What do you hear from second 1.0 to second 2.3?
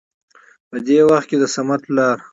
وخت کې د صمد پلار